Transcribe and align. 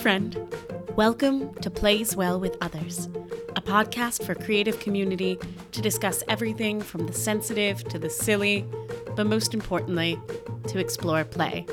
friend. 0.00 0.48
Welcome 0.96 1.52
to 1.56 1.68
Plays 1.68 2.16
Well 2.16 2.40
with 2.40 2.56
Others, 2.62 3.10
a 3.54 3.60
podcast 3.60 4.24
for 4.24 4.34
creative 4.34 4.80
community 4.80 5.38
to 5.72 5.82
discuss 5.82 6.22
everything 6.26 6.80
from 6.80 7.06
the 7.06 7.12
sensitive 7.12 7.84
to 7.84 7.98
the 7.98 8.08
silly, 8.08 8.64
but 9.14 9.26
most 9.26 9.52
importantly, 9.52 10.18
to 10.68 10.78
explore 10.78 11.22
play. 11.24 11.66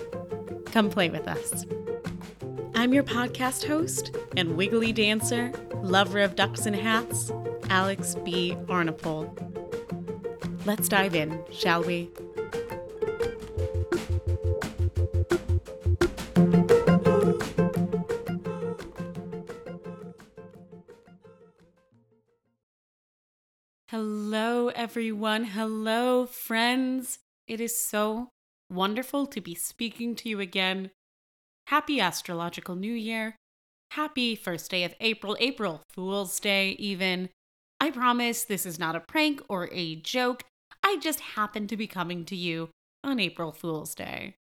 Come 0.65 0.89
play 0.89 1.09
with 1.09 1.25
us. 1.25 1.65
I'm 2.75 2.93
your 2.93 3.03
podcast 3.03 3.65
host 3.65 4.13
and 4.35 4.57
wiggly 4.57 4.91
dancer, 4.91 5.53
lover 5.81 6.19
of 6.19 6.35
ducks 6.35 6.65
and 6.65 6.75
hats, 6.75 7.31
Alex 7.69 8.15
B. 8.25 8.57
Arnapol. 8.65 9.31
Let's 10.65 10.89
dive 10.89 11.15
in, 11.15 11.41
shall 11.49 11.81
we? 11.81 12.09
Hello, 23.91 24.67
everyone. 24.67 25.45
Hello, 25.45 26.25
friends. 26.25 27.19
It 27.47 27.61
is 27.61 27.79
so 27.79 28.27
wonderful 28.69 29.25
to 29.27 29.39
be 29.39 29.55
speaking 29.55 30.13
to 30.15 30.27
you 30.27 30.41
again. 30.41 30.91
Happy 31.67 32.01
astrological 32.01 32.75
new 32.75 32.91
year. 32.91 33.37
Happy 33.91 34.35
first 34.35 34.69
day 34.69 34.83
of 34.83 34.93
April, 34.99 35.37
April 35.39 35.83
Fool's 35.87 36.37
Day, 36.41 36.71
even. 36.71 37.29
I 37.79 37.91
promise 37.91 38.43
this 38.43 38.65
is 38.65 38.77
not 38.77 38.97
a 38.97 38.99
prank 38.99 39.41
or 39.47 39.69
a 39.71 39.95
joke. 39.95 40.43
I 40.83 40.97
just 40.97 41.21
happen 41.21 41.65
to 41.67 41.77
be 41.77 41.87
coming 41.87 42.25
to 42.25 42.35
you 42.35 42.71
on 43.05 43.21
April 43.21 43.53
Fool's 43.53 43.95
Day. 43.95 44.35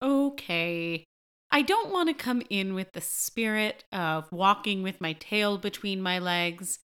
Okay. 0.00 1.04
I 1.50 1.60
don't 1.60 1.92
want 1.92 2.08
to 2.08 2.14
come 2.14 2.42
in 2.48 2.72
with 2.72 2.92
the 2.92 3.02
spirit 3.02 3.84
of 3.92 4.32
walking 4.32 4.82
with 4.82 4.98
my 4.98 5.12
tail 5.12 5.58
between 5.58 6.00
my 6.00 6.18
legs. 6.18 6.78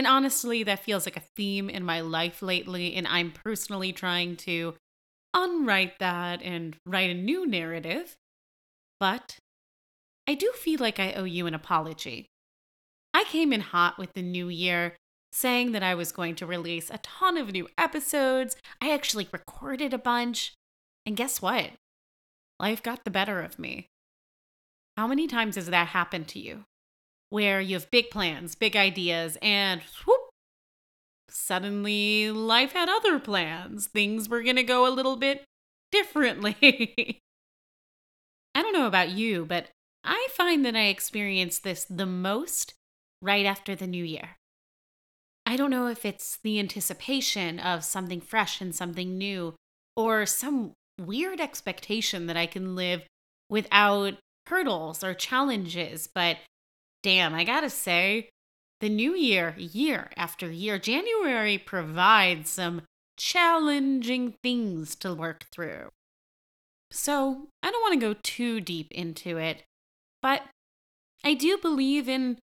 And 0.00 0.06
honestly, 0.06 0.62
that 0.62 0.78
feels 0.78 1.04
like 1.04 1.18
a 1.18 1.26
theme 1.36 1.68
in 1.68 1.84
my 1.84 2.00
life 2.00 2.40
lately, 2.40 2.94
and 2.94 3.06
I'm 3.06 3.32
personally 3.32 3.92
trying 3.92 4.36
to 4.36 4.74
unwrite 5.34 5.98
that 5.98 6.40
and 6.40 6.74
write 6.86 7.10
a 7.10 7.14
new 7.14 7.46
narrative. 7.46 8.16
But 8.98 9.36
I 10.26 10.32
do 10.32 10.52
feel 10.52 10.80
like 10.80 10.98
I 10.98 11.12
owe 11.12 11.24
you 11.24 11.46
an 11.46 11.52
apology. 11.52 12.30
I 13.12 13.24
came 13.24 13.52
in 13.52 13.60
hot 13.60 13.98
with 13.98 14.14
the 14.14 14.22
new 14.22 14.48
year, 14.48 14.96
saying 15.32 15.72
that 15.72 15.82
I 15.82 15.94
was 15.94 16.12
going 16.12 16.34
to 16.36 16.46
release 16.46 16.88
a 16.88 16.96
ton 16.96 17.36
of 17.36 17.52
new 17.52 17.68
episodes. 17.76 18.56
I 18.80 18.94
actually 18.94 19.28
recorded 19.30 19.92
a 19.92 19.98
bunch. 19.98 20.54
And 21.04 21.14
guess 21.14 21.42
what? 21.42 21.72
Life 22.58 22.82
got 22.82 23.04
the 23.04 23.10
better 23.10 23.42
of 23.42 23.58
me. 23.58 23.88
How 24.96 25.06
many 25.06 25.26
times 25.26 25.56
has 25.56 25.66
that 25.66 25.88
happened 25.88 26.26
to 26.28 26.38
you? 26.38 26.64
Where 27.30 27.60
you 27.60 27.76
have 27.76 27.90
big 27.90 28.10
plans, 28.10 28.54
big 28.54 28.76
ideas, 28.76 29.38
and 29.40 29.80
whoop, 30.04 30.20
suddenly 31.28 32.30
life 32.30 32.72
had 32.72 32.88
other 32.88 33.18
plans. 33.18 33.86
Things 33.86 34.28
were 34.28 34.42
going 34.42 34.56
to 34.56 34.62
go 34.62 34.86
a 34.86 34.92
little 34.92 35.16
bit 35.16 35.44
differently. 35.90 37.20
I 38.54 38.62
don't 38.62 38.72
know 38.72 38.86
about 38.86 39.10
you, 39.10 39.46
but 39.46 39.68
I 40.04 40.28
find 40.32 40.64
that 40.64 40.76
I 40.76 40.86
experience 40.86 41.58
this 41.58 41.84
the 41.84 42.06
most 42.06 42.74
right 43.22 43.46
after 43.46 43.74
the 43.74 43.86
new 43.86 44.04
year. 44.04 44.36
I 45.46 45.56
don't 45.56 45.70
know 45.70 45.86
if 45.86 46.04
it's 46.04 46.38
the 46.42 46.58
anticipation 46.58 47.58
of 47.58 47.84
something 47.84 48.20
fresh 48.20 48.60
and 48.60 48.74
something 48.74 49.16
new, 49.16 49.54
or 49.96 50.26
some 50.26 50.72
weird 50.98 51.40
expectation 51.40 52.26
that 52.26 52.36
I 52.36 52.46
can 52.46 52.74
live 52.76 53.02
without 53.48 54.14
hurdles 54.46 55.02
or 55.02 55.14
challenges, 55.14 56.08
but 56.12 56.38
damn, 57.02 57.34
I 57.34 57.44
gotta 57.44 57.70
say, 57.70 58.30
the 58.80 58.88
new 58.88 59.14
year, 59.14 59.54
year 59.58 60.10
after 60.16 60.50
year, 60.50 60.78
January 60.78 61.58
provides 61.58 62.50
some 62.50 62.82
challenging 63.16 64.34
things 64.42 64.94
to 64.96 65.14
work 65.14 65.46
through. 65.52 65.90
So 66.90 67.48
I 67.62 67.70
don't 67.70 67.82
want 67.82 68.00
to 68.00 68.06
go 68.06 68.18
too 68.22 68.60
deep 68.60 68.90
into 68.90 69.36
it, 69.36 69.62
but 70.22 70.42
I 71.22 71.34
do 71.34 71.58
believe 71.58 72.08
in 72.08 72.38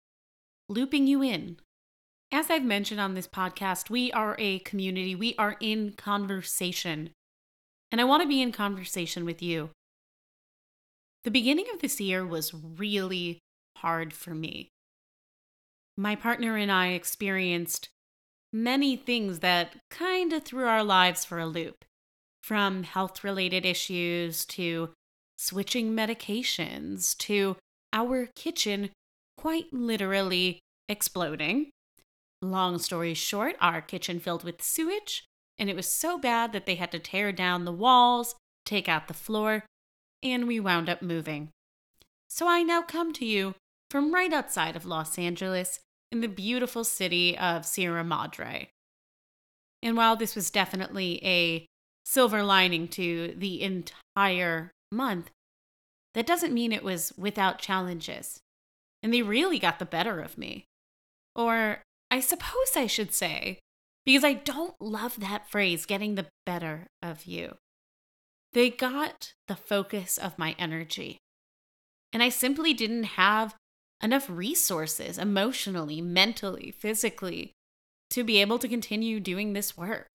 looping 0.68 1.06
you 1.06 1.22
in. 1.22 1.56
As 2.30 2.50
I've 2.50 2.64
mentioned 2.64 3.00
on 3.00 3.14
this 3.14 3.26
podcast, 3.26 3.88
we 3.88 4.12
are 4.12 4.36
a 4.38 4.58
community, 4.60 5.14
we 5.14 5.34
are 5.38 5.56
in 5.60 5.92
conversation. 5.92 7.10
And 7.90 8.00
I 8.00 8.04
want 8.04 8.22
to 8.22 8.28
be 8.28 8.42
in 8.42 8.52
conversation 8.52 9.24
with 9.24 9.40
you. 9.40 9.70
The 11.24 11.30
beginning 11.30 11.66
of 11.72 11.80
this 11.80 12.00
year 12.00 12.26
was 12.26 12.52
really 12.52 13.38
hard 13.76 14.12
for 14.12 14.34
me. 14.34 14.68
My 15.96 16.14
partner 16.14 16.56
and 16.56 16.70
I 16.70 16.88
experienced 16.88 17.88
many 18.52 18.96
things 18.96 19.40
that 19.40 19.76
kind 19.90 20.32
of 20.32 20.44
threw 20.44 20.66
our 20.66 20.84
lives 20.84 21.24
for 21.24 21.38
a 21.38 21.46
loop 21.46 21.84
from 22.42 22.84
health 22.84 23.24
related 23.24 23.66
issues 23.66 24.44
to 24.46 24.90
switching 25.36 25.94
medications 25.94 27.16
to 27.18 27.56
our 27.92 28.28
kitchen 28.34 28.90
quite 29.36 29.72
literally 29.72 30.60
exploding. 30.88 31.70
Long 32.42 32.78
story 32.78 33.14
short, 33.14 33.56
our 33.60 33.80
kitchen 33.80 34.20
filled 34.20 34.44
with 34.44 34.62
sewage, 34.62 35.24
and 35.58 35.68
it 35.68 35.76
was 35.76 35.88
so 35.88 36.18
bad 36.18 36.52
that 36.52 36.66
they 36.66 36.76
had 36.76 36.92
to 36.92 36.98
tear 36.98 37.32
down 37.32 37.64
the 37.64 37.72
walls, 37.72 38.34
take 38.64 38.88
out 38.88 39.08
the 39.08 39.14
floor, 39.14 39.64
and 40.22 40.46
we 40.46 40.60
wound 40.60 40.88
up 40.88 41.02
moving. 41.02 41.50
So 42.28 42.48
I 42.48 42.62
now 42.62 42.82
come 42.82 43.12
to 43.14 43.24
you 43.24 43.54
from 43.90 44.14
right 44.14 44.32
outside 44.32 44.76
of 44.76 44.84
Los 44.84 45.18
Angeles 45.18 45.80
in 46.10 46.20
the 46.20 46.28
beautiful 46.28 46.84
city 46.84 47.36
of 47.36 47.66
Sierra 47.66 48.04
Madre. 48.04 48.70
And 49.82 49.96
while 49.96 50.16
this 50.16 50.34
was 50.34 50.50
definitely 50.50 51.20
a 51.24 51.66
silver 52.04 52.42
lining 52.42 52.88
to 52.88 53.34
the 53.36 53.62
entire 53.62 54.70
month, 54.90 55.30
that 56.14 56.26
doesn't 56.26 56.54
mean 56.54 56.72
it 56.72 56.82
was 56.84 57.12
without 57.16 57.58
challenges. 57.58 58.40
And 59.02 59.12
they 59.12 59.22
really 59.22 59.58
got 59.58 59.78
the 59.78 59.84
better 59.84 60.20
of 60.20 60.38
me. 60.38 60.64
Or 61.34 61.82
I 62.10 62.20
suppose 62.20 62.74
I 62.74 62.86
should 62.86 63.12
say, 63.12 63.58
because 64.04 64.24
I 64.24 64.32
don't 64.32 64.80
love 64.80 65.20
that 65.20 65.50
phrase, 65.50 65.84
getting 65.84 66.14
the 66.14 66.26
better 66.46 66.86
of 67.02 67.26
you. 67.26 67.56
They 68.52 68.70
got 68.70 69.34
the 69.48 69.56
focus 69.56 70.16
of 70.16 70.38
my 70.38 70.56
energy. 70.58 71.18
And 72.12 72.22
I 72.22 72.30
simply 72.30 72.72
didn't 72.72 73.04
have 73.04 73.54
enough 74.02 74.28
resources 74.28 75.18
emotionally, 75.18 76.00
mentally, 76.00 76.70
physically 76.70 77.52
to 78.10 78.24
be 78.24 78.40
able 78.40 78.58
to 78.58 78.68
continue 78.68 79.20
doing 79.20 79.52
this 79.52 79.76
work. 79.76 80.08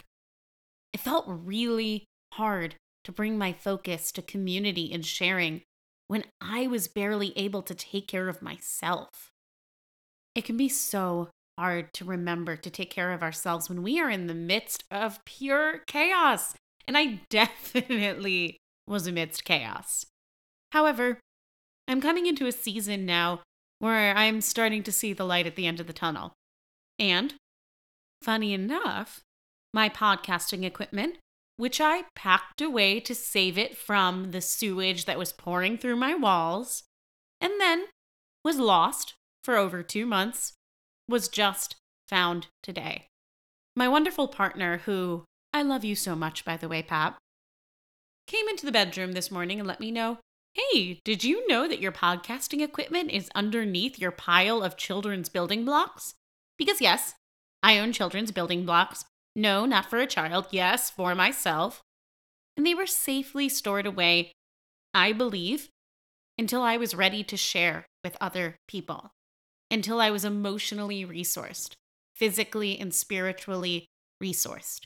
It 0.93 0.99
felt 0.99 1.25
really 1.27 2.05
hard 2.33 2.75
to 3.03 3.11
bring 3.11 3.37
my 3.37 3.53
focus 3.53 4.11
to 4.13 4.21
community 4.21 4.91
and 4.93 5.05
sharing 5.05 5.61
when 6.07 6.25
I 6.39 6.67
was 6.67 6.87
barely 6.87 7.37
able 7.37 7.61
to 7.63 7.73
take 7.73 8.07
care 8.07 8.27
of 8.27 8.41
myself. 8.41 9.29
It 10.35 10.45
can 10.45 10.57
be 10.57 10.69
so 10.69 11.29
hard 11.57 11.93
to 11.93 12.05
remember 12.05 12.55
to 12.55 12.69
take 12.69 12.89
care 12.89 13.11
of 13.11 13.23
ourselves 13.23 13.69
when 13.69 13.83
we 13.83 13.99
are 13.99 14.09
in 14.09 14.27
the 14.27 14.33
midst 14.33 14.83
of 14.91 15.23
pure 15.25 15.79
chaos. 15.87 16.53
And 16.87 16.97
I 16.97 17.21
definitely 17.29 18.57
was 18.87 19.07
amidst 19.07 19.45
chaos. 19.45 20.05
However, 20.71 21.19
I'm 21.87 22.01
coming 22.01 22.25
into 22.25 22.47
a 22.47 22.51
season 22.51 23.05
now 23.05 23.41
where 23.81 24.15
I'm 24.15 24.41
starting 24.41 24.83
to 24.83 24.91
see 24.91 25.11
the 25.11 25.25
light 25.25 25.47
at 25.47 25.55
the 25.55 25.65
end 25.65 25.79
of 25.79 25.87
the 25.87 25.93
tunnel. 25.93 26.33
And, 26.99 27.33
funny 28.21 28.53
enough, 28.53 29.21
my 29.73 29.89
podcasting 29.89 30.63
equipment, 30.63 31.17
which 31.57 31.81
I 31.81 32.03
packed 32.15 32.61
away 32.61 32.99
to 32.99 33.15
save 33.15 33.57
it 33.57 33.75
from 33.75 34.31
the 34.31 34.41
sewage 34.41 35.05
that 35.05 35.17
was 35.17 35.33
pouring 35.33 35.79
through 35.79 35.95
my 35.95 36.13
walls, 36.13 36.83
and 37.41 37.53
then 37.59 37.85
was 38.45 38.59
lost 38.59 39.15
for 39.43 39.57
over 39.57 39.81
two 39.81 40.05
months, 40.05 40.53
was 41.09 41.27
just 41.27 41.75
found 42.07 42.47
today. 42.61 43.07
My 43.75 43.87
wonderful 43.87 44.27
partner, 44.27 44.81
who 44.85 45.25
I 45.53 45.63
love 45.63 45.83
you 45.83 45.95
so 45.95 46.15
much, 46.15 46.45
by 46.45 46.55
the 46.55 46.67
way, 46.67 46.83
Pap, 46.83 47.17
came 48.27 48.47
into 48.47 48.67
the 48.67 48.71
bedroom 48.71 49.13
this 49.13 49.31
morning 49.31 49.59
and 49.59 49.67
let 49.67 49.79
me 49.79 49.89
know 49.89 50.19
Hey, 50.53 50.99
did 51.05 51.23
you 51.23 51.47
know 51.47 51.65
that 51.69 51.79
your 51.79 51.93
podcasting 51.93 52.61
equipment 52.61 53.09
is 53.09 53.29
underneath 53.33 53.97
your 53.97 54.11
pile 54.11 54.61
of 54.61 54.75
children's 54.75 55.29
building 55.29 55.63
blocks? 55.63 56.13
Because, 56.57 56.81
yes, 56.81 57.13
I 57.63 57.79
own 57.79 57.93
children's 57.93 58.31
building 58.31 58.65
blocks. 58.65 59.05
No, 59.33 59.65
not 59.65 59.89
for 59.89 59.99
a 59.99 60.07
child. 60.07 60.47
Yes, 60.51 60.89
for 60.89 61.15
myself. 61.15 61.81
And 62.57 62.65
they 62.65 62.75
were 62.75 62.85
safely 62.85 63.47
stored 63.47 63.85
away, 63.85 64.33
I 64.93 65.13
believe, 65.13 65.69
until 66.37 66.61
I 66.61 66.75
was 66.75 66.95
ready 66.95 67.23
to 67.23 67.37
share 67.37 67.85
with 68.03 68.17
other 68.19 68.57
people, 68.67 69.11
until 69.69 70.01
I 70.01 70.11
was 70.11 70.25
emotionally 70.25 71.05
resourced, 71.05 71.75
physically 72.13 72.77
and 72.77 72.93
spiritually 72.93 73.85
resourced. 74.21 74.81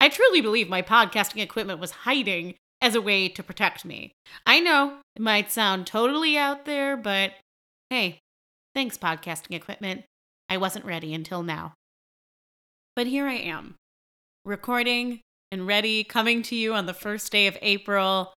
I 0.00 0.08
truly 0.08 0.40
believe 0.40 0.68
my 0.68 0.82
podcasting 0.82 1.40
equipment 1.40 1.78
was 1.78 1.92
hiding 1.92 2.56
as 2.82 2.96
a 2.96 3.00
way 3.00 3.28
to 3.28 3.42
protect 3.42 3.84
me. 3.84 4.12
I 4.44 4.58
know 4.60 4.98
it 5.14 5.22
might 5.22 5.52
sound 5.52 5.86
totally 5.86 6.36
out 6.36 6.64
there, 6.64 6.96
but 6.96 7.32
hey, 7.88 8.18
thanks, 8.74 8.98
podcasting 8.98 9.54
equipment. 9.54 10.02
I 10.50 10.56
wasn't 10.56 10.84
ready 10.84 11.14
until 11.14 11.44
now. 11.44 11.74
But 12.96 13.06
here 13.06 13.26
I 13.26 13.36
am, 13.36 13.76
recording 14.44 15.20
and 15.52 15.66
ready, 15.66 16.02
coming 16.02 16.42
to 16.42 16.56
you 16.56 16.74
on 16.74 16.86
the 16.86 16.92
first 16.92 17.30
day 17.30 17.46
of 17.46 17.56
April. 17.62 18.34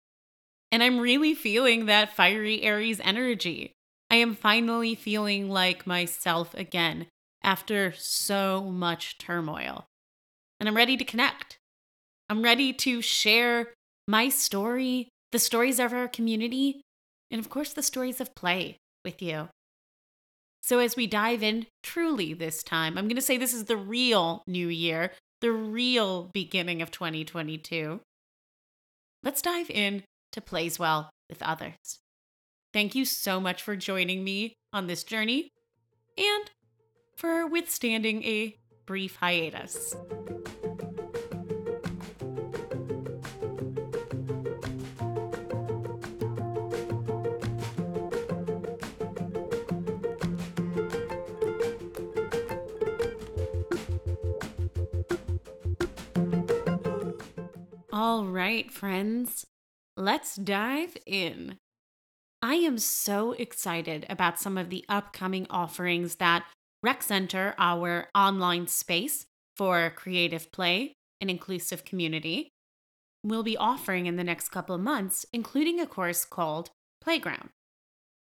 And 0.71 0.83
I'm 0.83 1.00
really 1.00 1.33
feeling 1.33 1.88
that 1.88 2.15
fiery 2.15 2.62
Aries 2.62 3.01
energy. 3.03 3.71
I 4.12 4.15
am 4.18 4.36
finally 4.36 4.94
feeling 4.94 5.50
like 5.50 5.88
myself 5.88 6.53
again 6.53 7.07
after 7.44 7.94
so 7.98 8.62
much 8.62 9.18
turmoil. 9.18 9.86
And 10.59 10.69
I'm 10.69 10.75
ready 10.75 10.98
to 10.98 11.03
connect. 11.03 11.57
I'm 12.30 12.44
ready 12.44 12.71
to 12.74 13.01
share 13.01 13.74
my 14.07 14.29
story, 14.29 15.09
the 15.31 15.39
stories 15.39 15.79
of 15.79 15.93
our 15.93 16.07
community, 16.07 16.81
and 17.31 17.39
of 17.39 17.49
course, 17.49 17.73
the 17.73 17.83
stories 17.83 18.21
of 18.21 18.35
play 18.35 18.77
with 19.03 19.21
you. 19.21 19.49
So, 20.61 20.79
as 20.79 20.95
we 20.95 21.07
dive 21.07 21.43
in 21.43 21.67
truly 21.83 22.33
this 22.33 22.63
time, 22.63 22.97
I'm 22.97 23.05
going 23.05 23.15
to 23.15 23.21
say 23.21 23.37
this 23.37 23.53
is 23.53 23.65
the 23.65 23.77
real 23.77 24.41
new 24.47 24.67
year, 24.67 25.11
the 25.41 25.51
real 25.51 26.29
beginning 26.33 26.81
of 26.81 26.91
2022. 26.91 27.99
Let's 29.23 29.41
dive 29.41 29.69
in 29.69 30.03
to 30.31 30.41
Plays 30.41 30.79
Well 30.79 31.09
with 31.29 31.41
Others. 31.43 31.99
Thank 32.73 32.95
you 32.95 33.05
so 33.05 33.39
much 33.39 33.61
for 33.61 33.75
joining 33.75 34.23
me 34.23 34.53
on 34.73 34.87
this 34.87 35.03
journey 35.03 35.49
and 36.17 36.49
for 37.15 37.47
withstanding 37.47 38.23
a 38.23 38.55
brief 38.85 39.17
hiatus. 39.17 39.95
All 57.97 58.25
right, 58.25 58.69
friends, 58.69 59.45
let's 59.95 60.36
dive 60.36 60.97
in. 61.06 61.56
I 62.42 62.56
am 62.56 62.77
so 62.77 63.31
excited 63.31 64.06
about 64.09 64.38
some 64.38 64.57
of 64.57 64.69
the 64.69 64.83
upcoming 64.89 65.47
offerings 65.50 66.15
that 66.15 66.44
Rec 66.83 67.01
Center, 67.01 67.56
our 67.57 68.09
online 68.13 68.68
space 68.68 69.27
for 69.56 69.94
creative 69.95 70.51
play 70.51 70.92
and 71.21 71.30
inclusive 71.30 71.86
community, 71.86 72.50
will 73.24 73.44
be 73.44 73.56
offering 73.56 74.07
in 74.07 74.18
the 74.18 74.25
next 74.25 74.50
couple 74.50 74.75
of 74.75 74.81
months, 74.81 75.25
including 75.31 75.80
a 75.80 75.88
course 75.88 76.25
called 76.25 76.71
Playground. 77.00 77.48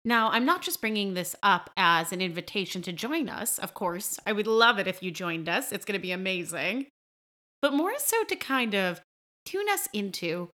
Now, 0.04 0.30
I'm 0.30 0.44
not 0.44 0.62
just 0.62 0.80
bringing 0.80 1.14
this 1.14 1.34
up 1.42 1.70
as 1.76 2.12
an 2.12 2.20
invitation 2.20 2.80
to 2.82 2.92
join 2.92 3.28
us, 3.28 3.58
of 3.58 3.74
course. 3.74 4.20
I 4.24 4.30
would 4.30 4.46
love 4.46 4.78
it 4.78 4.86
if 4.86 5.02
you 5.02 5.10
joined 5.10 5.48
us, 5.48 5.72
it's 5.72 5.84
going 5.84 5.98
to 5.98 6.02
be 6.02 6.12
amazing. 6.12 6.86
But 7.60 7.72
more 7.72 7.98
so 7.98 8.22
to 8.22 8.36
kind 8.36 8.76
of 8.76 9.00
tune 9.44 9.68
us 9.70 9.88
into 9.92 10.50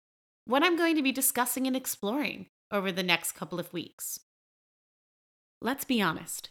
what 0.44 0.62
I'm 0.62 0.76
going 0.76 0.96
to 0.96 1.02
be 1.02 1.12
discussing 1.12 1.66
and 1.66 1.76
exploring 1.76 2.46
over 2.70 2.92
the 2.92 3.02
next 3.02 3.32
couple 3.32 3.58
of 3.58 3.72
weeks. 3.72 4.20
Let's 5.60 5.84
be 5.84 6.00
honest. 6.00 6.50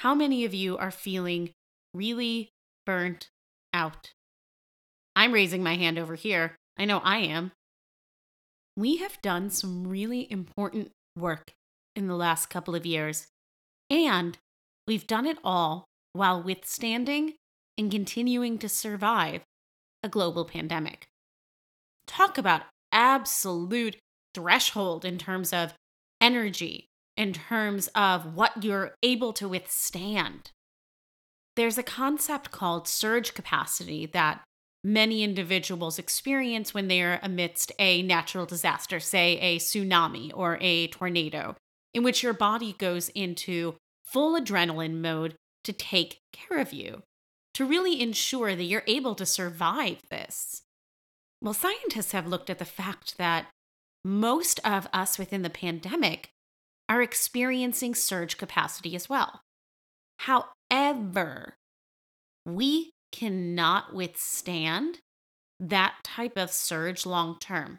How 0.00 0.14
many 0.14 0.44
of 0.44 0.54
you 0.54 0.76
are 0.76 0.90
feeling 0.90 1.50
really 1.94 2.50
burnt 2.86 3.30
out? 3.72 4.12
I'm 5.16 5.32
raising 5.32 5.62
my 5.62 5.74
hand 5.74 5.98
over 5.98 6.14
here. 6.14 6.54
I 6.76 6.84
know 6.84 7.00
I 7.02 7.18
am. 7.18 7.52
We 8.76 8.98
have 8.98 9.20
done 9.22 9.50
some 9.50 9.88
really 9.88 10.30
important 10.30 10.92
work 11.16 11.52
in 11.96 12.06
the 12.06 12.14
last 12.14 12.46
couple 12.46 12.76
of 12.76 12.86
years, 12.86 13.26
and 13.90 14.38
we've 14.86 15.06
done 15.06 15.26
it 15.26 15.38
all 15.42 15.86
while 16.12 16.40
withstanding 16.40 17.34
and 17.76 17.90
continuing 17.90 18.58
to 18.58 18.68
survive 18.68 19.42
a 20.04 20.08
global 20.08 20.44
pandemic 20.44 21.07
talk 22.08 22.38
about 22.38 22.62
absolute 22.90 23.96
threshold 24.34 25.04
in 25.04 25.18
terms 25.18 25.52
of 25.52 25.74
energy, 26.20 26.86
in 27.16 27.32
terms 27.32 27.88
of 27.94 28.34
what 28.34 28.64
you're 28.64 28.94
able 29.02 29.32
to 29.34 29.48
withstand. 29.48 30.50
There's 31.56 31.78
a 31.78 31.82
concept 31.82 32.50
called 32.50 32.88
surge 32.88 33.34
capacity 33.34 34.06
that 34.06 34.42
many 34.84 35.22
individuals 35.22 35.98
experience 35.98 36.72
when 36.72 36.88
they 36.88 37.02
are 37.02 37.18
amidst 37.22 37.72
a 37.78 38.02
natural 38.02 38.46
disaster, 38.46 39.00
say 39.00 39.38
a 39.38 39.58
tsunami 39.58 40.30
or 40.34 40.58
a 40.60 40.86
tornado, 40.88 41.56
in 41.92 42.02
which 42.04 42.22
your 42.22 42.32
body 42.32 42.74
goes 42.78 43.08
into 43.10 43.74
full 44.04 44.40
adrenaline 44.40 45.00
mode 45.00 45.34
to 45.64 45.72
take 45.72 46.20
care 46.32 46.58
of 46.58 46.72
you, 46.72 47.02
to 47.54 47.64
really 47.64 48.00
ensure 48.00 48.54
that 48.54 48.64
you're 48.64 48.84
able 48.86 49.14
to 49.16 49.26
survive 49.26 49.98
this. 50.10 50.62
Well, 51.40 51.54
scientists 51.54 52.12
have 52.12 52.26
looked 52.26 52.50
at 52.50 52.58
the 52.58 52.64
fact 52.64 53.16
that 53.18 53.46
most 54.04 54.60
of 54.64 54.88
us 54.92 55.18
within 55.18 55.42
the 55.42 55.50
pandemic 55.50 56.30
are 56.88 57.02
experiencing 57.02 57.94
surge 57.94 58.38
capacity 58.38 58.96
as 58.96 59.08
well. 59.08 59.42
However, 60.20 61.54
we 62.44 62.90
cannot 63.12 63.94
withstand 63.94 64.98
that 65.60 65.96
type 66.02 66.36
of 66.36 66.50
surge 66.50 67.06
long 67.06 67.38
term. 67.40 67.78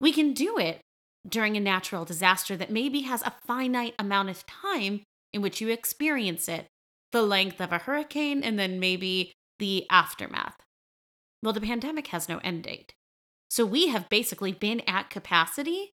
We 0.00 0.12
can 0.12 0.32
do 0.32 0.58
it 0.58 0.80
during 1.28 1.56
a 1.56 1.60
natural 1.60 2.04
disaster 2.04 2.56
that 2.56 2.70
maybe 2.70 3.02
has 3.02 3.22
a 3.22 3.34
finite 3.46 3.94
amount 3.98 4.30
of 4.30 4.46
time 4.46 5.02
in 5.32 5.42
which 5.42 5.60
you 5.60 5.68
experience 5.68 6.48
it, 6.48 6.66
the 7.12 7.22
length 7.22 7.60
of 7.60 7.72
a 7.72 7.78
hurricane, 7.78 8.42
and 8.42 8.58
then 8.58 8.80
maybe 8.80 9.32
the 9.58 9.86
aftermath. 9.90 10.56
Well, 11.42 11.52
the 11.52 11.60
pandemic 11.60 12.08
has 12.08 12.28
no 12.28 12.38
end 12.38 12.64
date. 12.64 12.94
So 13.50 13.64
we 13.64 13.88
have 13.88 14.08
basically 14.08 14.52
been 14.52 14.80
at 14.86 15.10
capacity 15.10 15.92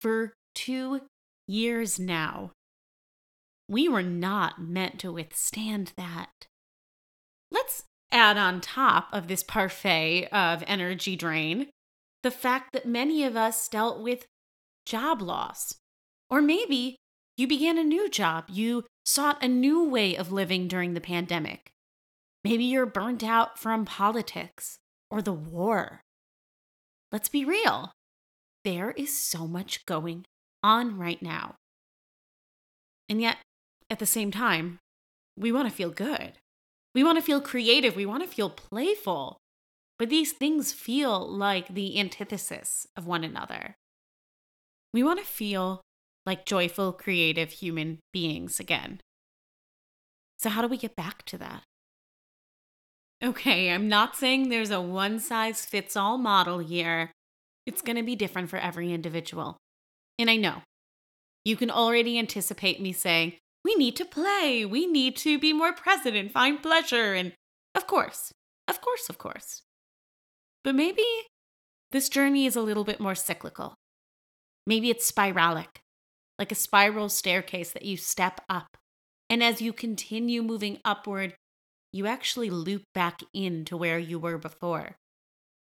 for 0.00 0.34
two 0.54 1.02
years 1.46 1.98
now. 1.98 2.52
We 3.68 3.88
were 3.88 4.02
not 4.02 4.60
meant 4.60 4.98
to 5.00 5.12
withstand 5.12 5.92
that. 5.96 6.46
Let's 7.50 7.84
add 8.10 8.36
on 8.36 8.60
top 8.60 9.08
of 9.12 9.28
this 9.28 9.42
parfait 9.42 10.28
of 10.32 10.64
energy 10.66 11.16
drain 11.16 11.68
the 12.22 12.30
fact 12.30 12.72
that 12.72 12.86
many 12.86 13.24
of 13.24 13.36
us 13.36 13.68
dealt 13.68 14.02
with 14.02 14.26
job 14.84 15.22
loss. 15.22 15.74
Or 16.28 16.42
maybe 16.42 16.96
you 17.36 17.46
began 17.46 17.78
a 17.78 17.84
new 17.84 18.10
job, 18.10 18.44
you 18.48 18.84
sought 19.04 19.42
a 19.42 19.48
new 19.48 19.88
way 19.88 20.16
of 20.16 20.32
living 20.32 20.68
during 20.68 20.94
the 20.94 21.00
pandemic. 21.00 21.70
Maybe 22.44 22.64
you're 22.64 22.86
burnt 22.86 23.24
out 23.24 23.58
from 23.58 23.84
politics 23.84 24.79
or 25.10 25.20
the 25.20 25.32
war. 25.32 26.02
Let's 27.12 27.28
be 27.28 27.44
real. 27.44 27.92
There 28.64 28.92
is 28.92 29.16
so 29.16 29.46
much 29.46 29.84
going 29.86 30.24
on 30.62 30.98
right 30.98 31.20
now. 31.20 31.56
And 33.08 33.20
yet, 33.20 33.38
at 33.90 33.98
the 33.98 34.06
same 34.06 34.30
time, 34.30 34.78
we 35.36 35.50
want 35.50 35.68
to 35.68 35.74
feel 35.74 35.90
good. 35.90 36.34
We 36.94 37.02
want 37.02 37.18
to 37.18 37.24
feel 37.24 37.40
creative. 37.40 37.96
We 37.96 38.06
want 38.06 38.22
to 38.22 38.28
feel 38.28 38.50
playful. 38.50 39.38
But 39.98 40.10
these 40.10 40.32
things 40.32 40.72
feel 40.72 41.26
like 41.28 41.68
the 41.68 41.98
antithesis 41.98 42.86
of 42.96 43.06
one 43.06 43.24
another. 43.24 43.76
We 44.92 45.02
want 45.02 45.18
to 45.18 45.24
feel 45.24 45.82
like 46.26 46.46
joyful, 46.46 46.92
creative 46.92 47.50
human 47.52 47.98
beings 48.12 48.60
again. 48.60 49.00
So, 50.38 50.50
how 50.50 50.62
do 50.62 50.68
we 50.68 50.78
get 50.78 50.96
back 50.96 51.24
to 51.26 51.38
that? 51.38 51.62
Okay, 53.22 53.70
I'm 53.70 53.88
not 53.88 54.16
saying 54.16 54.48
there's 54.48 54.70
a 54.70 54.80
one 54.80 55.18
size 55.18 55.66
fits 55.66 55.94
all 55.94 56.16
model 56.16 56.58
here. 56.58 57.12
It's 57.66 57.82
going 57.82 57.96
to 57.96 58.02
be 58.02 58.16
different 58.16 58.48
for 58.48 58.56
every 58.56 58.92
individual. 58.92 59.58
And 60.18 60.30
I 60.30 60.36
know 60.36 60.62
you 61.44 61.56
can 61.56 61.70
already 61.70 62.18
anticipate 62.18 62.80
me 62.80 62.92
saying, 62.92 63.34
we 63.62 63.74
need 63.74 63.94
to 63.96 64.06
play, 64.06 64.64
we 64.64 64.86
need 64.86 65.16
to 65.16 65.38
be 65.38 65.52
more 65.52 65.74
present 65.74 66.16
and 66.16 66.30
find 66.30 66.62
pleasure. 66.62 67.12
And 67.12 67.32
of 67.74 67.86
course, 67.86 68.32
of 68.66 68.80
course, 68.80 69.10
of 69.10 69.18
course. 69.18 69.62
But 70.64 70.74
maybe 70.74 71.04
this 71.90 72.08
journey 72.08 72.46
is 72.46 72.56
a 72.56 72.62
little 72.62 72.84
bit 72.84 73.00
more 73.00 73.14
cyclical. 73.14 73.74
Maybe 74.66 74.88
it's 74.88 75.10
spiralic, 75.10 75.82
like 76.38 76.52
a 76.52 76.54
spiral 76.54 77.10
staircase 77.10 77.72
that 77.72 77.84
you 77.84 77.96
step 77.98 78.40
up. 78.48 78.78
And 79.28 79.42
as 79.42 79.60
you 79.60 79.72
continue 79.72 80.42
moving 80.42 80.78
upward, 80.84 81.34
you 81.92 82.06
actually 82.06 82.50
loop 82.50 82.82
back 82.94 83.22
into 83.34 83.76
where 83.76 83.98
you 83.98 84.18
were 84.18 84.38
before 84.38 84.96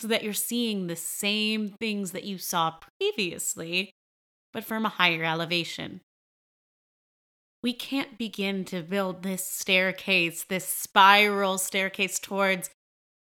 so 0.00 0.08
that 0.08 0.22
you're 0.22 0.32
seeing 0.32 0.86
the 0.86 0.96
same 0.96 1.68
things 1.68 2.12
that 2.12 2.24
you 2.24 2.38
saw 2.38 2.74
previously, 3.00 3.90
but 4.52 4.64
from 4.64 4.86
a 4.86 4.90
higher 4.90 5.24
elevation. 5.24 6.00
We 7.62 7.72
can't 7.72 8.16
begin 8.16 8.64
to 8.66 8.82
build 8.82 9.22
this 9.22 9.44
staircase, 9.44 10.44
this 10.44 10.68
spiral 10.68 11.58
staircase 11.58 12.20
towards 12.20 12.70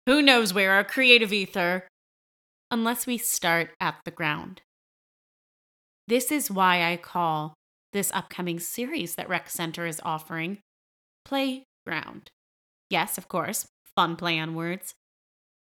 who 0.06 0.20
knows 0.20 0.52
where 0.52 0.72
our 0.72 0.82
creative 0.82 1.32
ether, 1.32 1.86
unless 2.70 3.06
we 3.06 3.18
start 3.18 3.70
at 3.80 3.96
the 4.04 4.10
ground. 4.10 4.62
This 6.08 6.32
is 6.32 6.50
why 6.50 6.82
I 6.82 6.96
call 6.96 7.54
this 7.92 8.10
upcoming 8.12 8.58
series 8.58 9.14
that 9.14 9.28
Rec 9.28 9.48
Center 9.48 9.86
is 9.86 10.00
offering 10.04 10.58
Playground. 11.24 12.30
Yes, 12.90 13.18
of 13.18 13.28
course, 13.28 13.66
fun 13.96 14.16
play 14.16 14.38
on 14.38 14.54
words. 14.54 14.94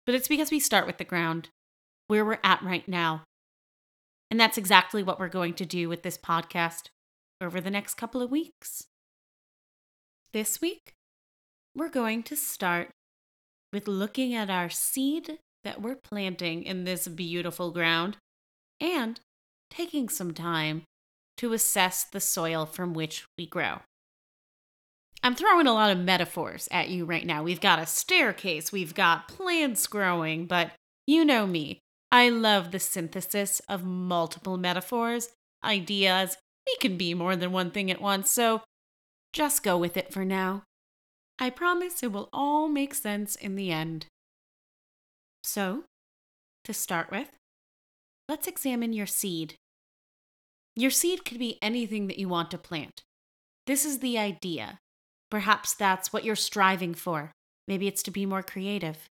But 0.06 0.16
it's 0.16 0.28
because 0.28 0.52
we 0.52 0.60
start 0.60 0.88
with 0.88 0.98
the 0.98 1.04
ground, 1.04 1.50
where 2.08 2.26
we're 2.26 2.40
at 2.44 2.62
right 2.64 2.88
now. 2.88 3.24
And 4.30 4.40
that's 4.40 4.58
exactly 4.58 5.04
what 5.04 5.20
we're 5.20 5.30
going 5.30 5.54
to 5.56 5.66
do 5.66 5.90
with 5.90 6.04
this 6.04 6.18
podcast 6.18 6.90
over 7.42 7.62
the 7.62 7.72
next 7.72 7.96
couple 7.96 8.22
of 8.22 8.32
weeks. 8.32 8.84
This 10.34 10.60
week, 10.62 10.94
we're 11.76 11.90
going 11.90 12.24
to 12.24 12.36
start 12.36 12.90
with 13.72 13.88
looking 13.88 14.34
at 14.34 14.50
our 14.50 14.70
seed 14.70 15.40
that 15.64 15.82
we're 15.82 15.96
planting 15.96 16.64
in 16.64 16.84
this 16.84 17.08
beautiful 17.08 17.72
ground 17.72 18.18
and 18.80 19.20
taking 19.70 20.10
some 20.10 20.34
time 20.34 20.84
to 21.38 21.54
assess 21.54 22.04
the 22.04 22.20
soil 22.20 22.66
from 22.66 22.94
which 22.94 23.26
we 23.38 23.46
grow. 23.46 23.80
I'm 25.24 25.36
throwing 25.36 25.68
a 25.68 25.74
lot 25.74 25.92
of 25.92 25.98
metaphors 25.98 26.68
at 26.72 26.90
you 26.90 27.06
right 27.06 27.26
now. 27.26 27.44
We've 27.44 27.62
got 27.62 27.80
a 27.80 27.86
staircase, 27.86 28.72
we've 28.72 28.94
got 28.94 29.28
plants 29.28 29.88
growing, 29.88 30.46
but 30.46 30.72
you 31.06 31.26
know 31.26 31.48
me. 31.48 31.80
I 32.12 32.30
love 32.30 32.72
the 32.72 32.80
synthesis 32.80 33.62
of 33.68 33.84
multiple 33.84 34.58
metaphors, 34.58 35.30
ideas. 35.64 36.38
We 36.66 36.78
can 36.80 36.98
be 36.98 37.14
more 37.14 37.36
than 37.36 37.52
one 37.52 37.72
thing 37.72 37.92
at 37.92 38.02
once, 38.02 38.32
so 38.32 38.62
just 39.34 39.64
go 39.64 39.78
with 39.78 39.98
it 39.98 40.14
for 40.14 40.24
now. 40.24 40.64
I 41.40 41.50
promise 41.50 42.02
it 42.02 42.12
will 42.12 42.30
all 42.34 42.68
make 42.68 42.94
sense 42.94 43.36
in 43.36 43.56
the 43.56 43.72
end. 43.72 44.08
So, 45.44 45.84
to 46.64 46.74
start 46.74 47.12
with, 47.12 47.30
let's 48.28 48.48
examine 48.48 48.94
your 48.94 49.06
seed. 49.06 49.56
Your 50.76 50.92
seed 50.92 51.26
could 51.26 51.40
be 51.40 51.58
anything 51.62 52.08
that 52.08 52.20
you 52.20 52.30
want 52.30 52.52
to 52.52 52.58
plant. 52.58 53.02
This 53.66 53.86
is 53.86 54.00
the 54.00 54.18
idea. 54.18 54.80
Perhaps 55.30 55.76
that's 55.76 56.14
what 56.14 56.24
you're 56.24 56.36
striving 56.36 56.94
for. 56.94 57.32
Maybe 57.68 57.88
it's 57.88 58.04
to 58.04 58.12
be 58.12 58.26
more 58.26 58.44
creative. 58.44 59.10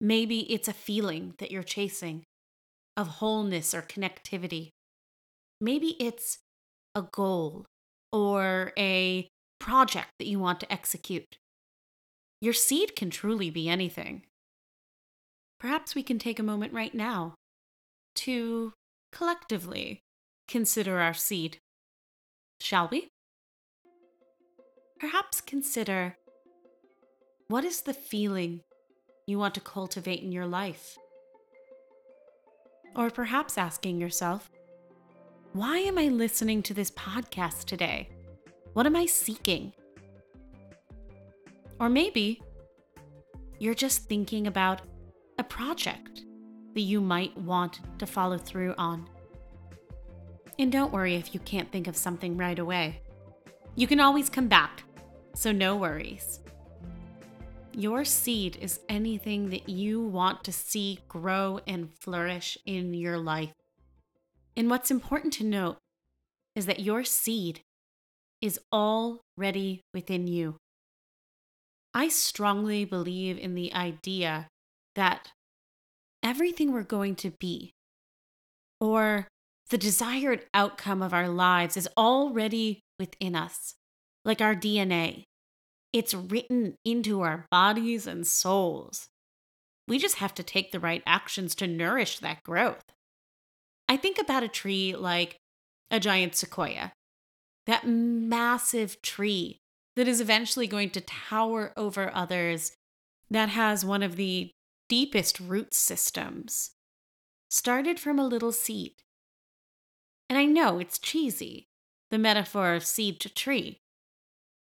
Maybe 0.00 0.40
it's 0.52 0.68
a 0.68 0.72
feeling 0.72 1.34
that 1.38 1.50
you're 1.50 1.62
chasing 1.62 2.24
of 2.96 3.08
wholeness 3.08 3.74
or 3.74 3.82
connectivity. 3.82 4.70
Maybe 5.60 5.96
it's 5.98 6.38
a 6.94 7.02
goal 7.02 7.66
or 8.12 8.72
a 8.78 9.28
project 9.58 10.08
that 10.18 10.26
you 10.28 10.38
want 10.38 10.60
to 10.60 10.72
execute. 10.72 11.36
Your 12.40 12.52
seed 12.52 12.94
can 12.94 13.10
truly 13.10 13.50
be 13.50 13.68
anything. 13.68 14.22
Perhaps 15.58 15.94
we 15.94 16.02
can 16.02 16.18
take 16.18 16.38
a 16.38 16.44
moment 16.44 16.72
right 16.72 16.94
now 16.94 17.34
to 18.16 18.72
collectively 19.12 20.00
consider 20.46 21.00
our 21.00 21.14
seed. 21.14 21.58
Shall 22.60 22.88
we? 22.88 23.08
Perhaps 24.98 25.42
consider 25.42 26.16
what 27.48 27.64
is 27.64 27.82
the 27.82 27.92
feeling 27.92 28.62
you 29.26 29.38
want 29.38 29.54
to 29.54 29.60
cultivate 29.60 30.22
in 30.22 30.32
your 30.32 30.46
life? 30.46 30.96
Or 32.94 33.10
perhaps 33.10 33.58
asking 33.58 34.00
yourself, 34.00 34.50
why 35.52 35.78
am 35.78 35.98
I 35.98 36.08
listening 36.08 36.62
to 36.62 36.74
this 36.74 36.90
podcast 36.90 37.64
today? 37.64 38.08
What 38.72 38.86
am 38.86 38.96
I 38.96 39.04
seeking? 39.04 39.74
Or 41.78 41.90
maybe 41.90 42.42
you're 43.58 43.74
just 43.74 44.08
thinking 44.08 44.46
about 44.46 44.80
a 45.38 45.44
project 45.44 46.24
that 46.74 46.80
you 46.80 47.02
might 47.02 47.36
want 47.36 47.80
to 47.98 48.06
follow 48.06 48.38
through 48.38 48.74
on. 48.78 49.06
And 50.58 50.72
don't 50.72 50.92
worry 50.92 51.16
if 51.16 51.34
you 51.34 51.40
can't 51.40 51.70
think 51.70 51.86
of 51.86 51.96
something 51.96 52.38
right 52.38 52.58
away. 52.58 53.02
You 53.74 53.86
can 53.86 54.00
always 54.00 54.30
come 54.30 54.48
back, 54.48 54.84
so 55.36 55.52
no 55.52 55.76
worries. 55.76 56.40
Your 57.72 58.06
seed 58.06 58.56
is 58.58 58.80
anything 58.88 59.50
that 59.50 59.68
you 59.68 60.00
want 60.00 60.42
to 60.44 60.52
see 60.52 61.00
grow 61.08 61.60
and 61.66 61.92
flourish 62.00 62.56
in 62.64 62.94
your 62.94 63.18
life. 63.18 63.52
And 64.56 64.70
what's 64.70 64.90
important 64.90 65.34
to 65.34 65.44
note 65.44 65.76
is 66.54 66.64
that 66.64 66.80
your 66.80 67.04
seed 67.04 67.60
is 68.40 68.58
already 68.72 69.82
within 69.92 70.26
you. 70.26 70.56
I 71.92 72.08
strongly 72.08 72.86
believe 72.86 73.38
in 73.38 73.54
the 73.54 73.74
idea 73.74 74.48
that 74.94 75.32
everything 76.22 76.72
we're 76.72 76.82
going 76.82 77.14
to 77.16 77.32
be, 77.38 77.72
or 78.80 79.28
the 79.68 79.78
desired 79.78 80.46
outcome 80.54 81.02
of 81.02 81.12
our 81.12 81.28
lives, 81.28 81.76
is 81.76 81.88
already 81.96 82.80
within 82.98 83.36
us, 83.36 83.74
like 84.26 84.42
our 84.42 84.54
DNA. 84.54 85.22
It's 85.92 86.12
written 86.12 86.74
into 86.84 87.22
our 87.22 87.46
bodies 87.50 88.06
and 88.06 88.26
souls. 88.26 89.08
We 89.88 89.98
just 89.98 90.16
have 90.16 90.34
to 90.34 90.42
take 90.42 90.72
the 90.72 90.80
right 90.80 91.02
actions 91.06 91.54
to 91.54 91.66
nourish 91.66 92.18
that 92.18 92.42
growth. 92.42 92.84
I 93.88 93.96
think 93.96 94.18
about 94.18 94.42
a 94.42 94.48
tree 94.48 94.94
like 94.94 95.36
a 95.90 96.00
giant 96.00 96.34
sequoia, 96.34 96.92
that 97.66 97.86
massive 97.86 99.00
tree 99.00 99.60
that 99.94 100.08
is 100.08 100.20
eventually 100.20 100.66
going 100.66 100.90
to 100.90 101.00
tower 101.00 101.72
over 101.76 102.10
others, 102.12 102.72
that 103.30 103.50
has 103.50 103.84
one 103.84 104.02
of 104.02 104.16
the 104.16 104.50
deepest 104.88 105.38
root 105.38 105.72
systems, 105.72 106.72
started 107.48 108.00
from 108.00 108.18
a 108.18 108.26
little 108.26 108.52
seed. 108.52 108.92
And 110.28 110.36
I 110.36 110.46
know 110.46 110.80
it's 110.80 110.98
cheesy, 110.98 111.68
the 112.10 112.18
metaphor 112.18 112.74
of 112.74 112.84
seed 112.84 113.20
to 113.20 113.32
tree. 113.32 113.78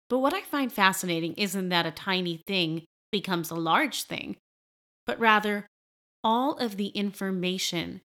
But 0.09 0.19
what 0.19 0.33
I 0.33 0.41
find 0.41 0.71
fascinating 0.71 1.33
isn't 1.33 1.69
that 1.69 1.85
a 1.85 1.91
tiny 1.91 2.37
thing 2.45 2.85
becomes 3.11 3.49
a 3.49 3.55
large 3.55 4.03
thing, 4.03 4.35
but 5.05 5.19
rather 5.19 5.67
all 6.23 6.57
of 6.57 6.77
the 6.77 6.87
information 6.87 8.01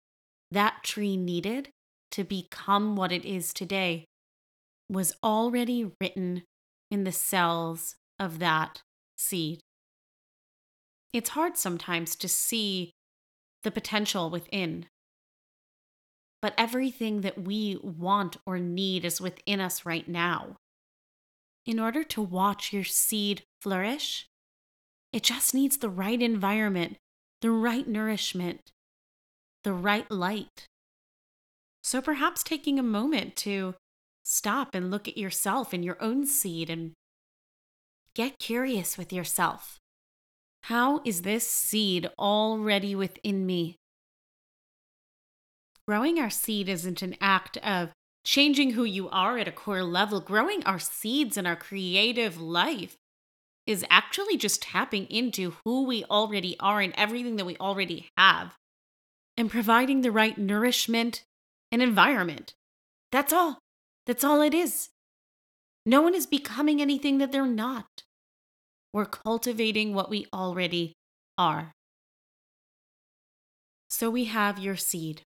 that 0.51 0.83
tree 0.83 1.17
needed 1.17 1.71
to 2.13 2.25
become 2.25 2.97
what 2.97 3.13
it 3.13 3.25
is 3.25 3.53
today 3.53 4.05
was 4.91 5.15
already 5.23 5.91
written 6.01 6.43
in 6.91 7.05
the 7.05 7.13
cells 7.13 7.97
of 8.19 8.39
that 8.39 8.83
seed. 9.17 9.61
It's 11.13 11.31
hard 11.31 11.57
sometimes 11.57 12.15
to 12.17 12.29
see 12.29 12.93
the 13.63 13.71
potential 13.71 14.31
within. 14.31 14.87
But 16.41 16.55
everything 16.57 17.23
that 17.23 17.43
we 17.43 17.79
want 17.83 18.37
or 18.47 18.59
need 18.59 19.05
is 19.05 19.21
within 19.21 19.61
us 19.61 19.85
right 19.85 20.07
now 20.07 20.57
in 21.67 21.81
order 21.81 22.05
to 22.05 22.23
watch 22.23 22.73
your 22.73 22.85
seed 22.85 23.43
flourish, 23.61 24.29
it 25.13 25.23
just 25.23 25.53
needs 25.53 25.79
the 25.79 25.91
right 25.91 26.23
environment, 26.23 26.97
the 27.43 27.51
right 27.51 27.87
nourishment, 27.89 28.71
the 29.65 29.73
right 29.73 30.09
light. 30.11 30.67
So 31.83 32.01
perhaps 32.01 32.43
taking 32.43 32.79
a 32.79 32.85
moment 32.85 33.37
to 33.37 33.75
stop 34.25 34.75
and 34.75 34.91
look 34.91 35.09
at 35.09 35.19
yourself 35.19 35.73
and 35.73 35.85
your 35.85 36.01
own 36.03 36.27
seed 36.27 36.71
and 36.71 36.93
get 38.15 38.39
curious 38.39 38.97
with 38.97 39.13
yourself. 39.13 39.79
How 40.65 41.01
is 41.05 41.23
this 41.23 41.49
seed 41.49 42.11
already 42.19 42.95
within 42.95 43.47
me? 43.47 43.77
Growing 45.87 46.19
our 46.19 46.31
seed 46.31 46.69
isn't 46.69 47.03
an 47.03 47.15
act 47.21 47.57
of 47.59 47.93
changing 48.27 48.73
who 48.73 48.83
you 48.83 49.09
are 49.11 49.39
at 49.39 49.47
a 49.47 49.53
core 49.53 49.85
level, 49.85 50.21
growing 50.21 50.63
our 50.65 50.81
seeds 50.81 51.37
in 51.37 51.47
our 51.47 51.55
creative 51.55 52.41
life 52.41 52.97
is 53.67 53.85
actually 53.89 54.37
just 54.37 54.61
tapping 54.61 55.07
into 55.07 55.55
who 55.65 55.85
we 55.85 56.05
already 56.05 56.57
are 56.59 56.81
and 56.81 56.93
everything 56.97 57.37
that 57.37 57.47
we 57.47 57.57
already 57.59 58.09
have 58.17 58.55
and 59.37 59.49
providing 59.49 60.01
the 60.01 60.11
right 60.11 60.37
nourishment 60.37 61.23
and 61.71 61.81
environment. 61.81 62.53
That's 63.13 63.33
all. 63.33 63.59
That's 64.07 64.25
all 64.25 64.43
it 64.43 64.55
is. 64.55 64.89
No 65.85 66.03
one 66.03 66.15
is 66.15 66.27
becoming 66.27 66.83
anything 66.83 67.19
that 67.19 67.31
they're 67.31 67.47
not. 67.47 68.03
We're 68.93 69.07
cultivating 69.07 69.95
what 69.95 70.11
we 70.11 70.27
already 70.33 70.95
are. 71.39 71.73
So 73.89 74.11
we 74.11 74.25
have 74.25 74.59
your 74.59 74.77
seed. 74.77 75.23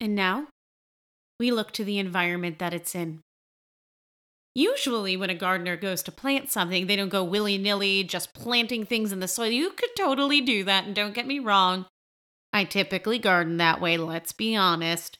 And 0.00 0.14
now 0.14 0.48
we 1.38 1.50
look 1.50 1.72
to 1.72 1.84
the 1.84 1.98
environment 1.98 2.58
that 2.58 2.74
it's 2.74 2.94
in. 2.94 3.20
Usually, 4.54 5.18
when 5.18 5.28
a 5.28 5.34
gardener 5.34 5.76
goes 5.76 6.02
to 6.04 6.12
plant 6.12 6.50
something, 6.50 6.86
they 6.86 6.96
don't 6.96 7.10
go 7.10 7.22
willy 7.22 7.58
nilly 7.58 8.02
just 8.02 8.32
planting 8.32 8.86
things 8.86 9.12
in 9.12 9.20
the 9.20 9.28
soil. 9.28 9.48
You 9.48 9.70
could 9.70 9.90
totally 9.96 10.40
do 10.40 10.64
that, 10.64 10.86
and 10.86 10.94
don't 10.94 11.14
get 11.14 11.26
me 11.26 11.38
wrong. 11.38 11.84
I 12.54 12.64
typically 12.64 13.18
garden 13.18 13.58
that 13.58 13.82
way, 13.82 13.98
let's 13.98 14.32
be 14.32 14.56
honest. 14.56 15.18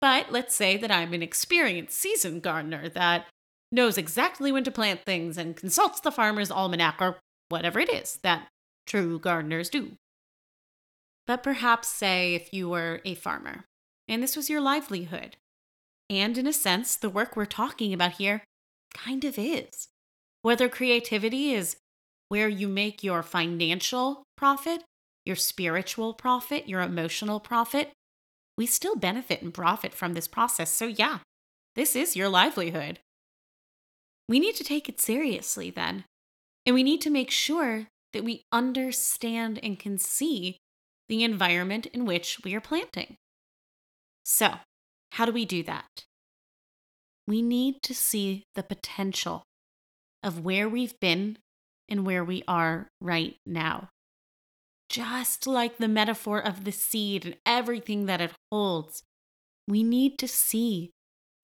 But 0.00 0.32
let's 0.32 0.54
say 0.54 0.76
that 0.78 0.90
I'm 0.90 1.14
an 1.14 1.22
experienced, 1.22 1.96
seasoned 1.96 2.42
gardener 2.42 2.88
that 2.88 3.26
knows 3.70 3.96
exactly 3.96 4.50
when 4.50 4.64
to 4.64 4.72
plant 4.72 5.04
things 5.04 5.38
and 5.38 5.56
consults 5.56 6.00
the 6.00 6.10
farmer's 6.10 6.50
almanac 6.50 6.96
or 7.00 7.18
whatever 7.48 7.78
it 7.78 7.88
is 7.88 8.18
that 8.24 8.48
true 8.84 9.20
gardeners 9.20 9.68
do. 9.68 9.92
But 11.26 11.44
perhaps, 11.44 11.86
say, 11.86 12.34
if 12.34 12.52
you 12.52 12.68
were 12.68 13.00
a 13.04 13.14
farmer 13.14 13.64
and 14.08 14.22
this 14.22 14.36
was 14.36 14.50
your 14.50 14.60
livelihood, 14.60 15.36
and 16.08 16.38
in 16.38 16.46
a 16.46 16.52
sense, 16.52 16.96
the 16.96 17.10
work 17.10 17.36
we're 17.36 17.44
talking 17.44 17.92
about 17.92 18.12
here 18.12 18.44
kind 18.94 19.24
of 19.24 19.38
is. 19.38 19.88
Whether 20.42 20.68
creativity 20.68 21.52
is 21.52 21.76
where 22.28 22.48
you 22.48 22.68
make 22.68 23.02
your 23.02 23.22
financial 23.22 24.22
profit, 24.36 24.84
your 25.24 25.36
spiritual 25.36 26.14
profit, 26.14 26.68
your 26.68 26.80
emotional 26.80 27.40
profit, 27.40 27.90
we 28.56 28.66
still 28.66 28.96
benefit 28.96 29.42
and 29.42 29.52
profit 29.52 29.92
from 29.92 30.14
this 30.14 30.28
process. 30.28 30.70
So, 30.70 30.86
yeah, 30.86 31.18
this 31.74 31.94
is 31.94 32.16
your 32.16 32.28
livelihood. 32.28 33.00
We 34.28 34.40
need 34.40 34.54
to 34.56 34.64
take 34.64 34.88
it 34.88 35.00
seriously 35.00 35.70
then. 35.70 36.04
And 36.64 36.74
we 36.74 36.82
need 36.82 37.00
to 37.02 37.10
make 37.10 37.30
sure 37.30 37.86
that 38.12 38.24
we 38.24 38.42
understand 38.50 39.60
and 39.62 39.78
can 39.78 39.98
see 39.98 40.56
the 41.08 41.22
environment 41.22 41.86
in 41.86 42.06
which 42.06 42.38
we 42.44 42.54
are 42.54 42.60
planting. 42.60 43.16
So, 44.28 44.54
how 45.12 45.24
do 45.24 45.30
we 45.30 45.44
do 45.44 45.62
that? 45.62 46.04
We 47.28 47.42
need 47.42 47.80
to 47.84 47.94
see 47.94 48.42
the 48.56 48.64
potential 48.64 49.44
of 50.20 50.44
where 50.44 50.68
we've 50.68 50.98
been 50.98 51.38
and 51.88 52.04
where 52.04 52.24
we 52.24 52.42
are 52.48 52.88
right 53.00 53.36
now. 53.46 53.88
Just 54.88 55.46
like 55.46 55.78
the 55.78 55.86
metaphor 55.86 56.40
of 56.40 56.64
the 56.64 56.72
seed 56.72 57.24
and 57.24 57.36
everything 57.46 58.06
that 58.06 58.20
it 58.20 58.32
holds, 58.50 59.04
we 59.68 59.84
need 59.84 60.18
to 60.18 60.26
see 60.26 60.90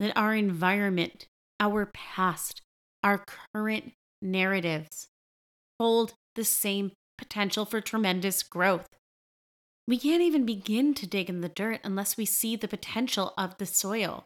that 0.01 0.17
our 0.17 0.35
environment, 0.35 1.27
our 1.61 1.87
past, 1.87 2.63
our 3.05 3.25
current 3.55 3.93
narratives 4.21 5.07
hold 5.79 6.15
the 6.35 6.45
same 6.45 6.91
potential 7.17 7.65
for 7.65 7.81
tremendous 7.81 8.43
growth. 8.43 8.89
We 9.87 9.99
can't 9.99 10.23
even 10.23 10.47
begin 10.47 10.95
to 10.95 11.07
dig 11.07 11.29
in 11.29 11.41
the 11.41 11.49
dirt 11.49 11.81
unless 11.83 12.17
we 12.17 12.25
see 12.25 12.57
the 12.57 12.69
potential 12.69 13.35
of 13.37 13.59
the 13.59 13.67
soil, 13.67 14.25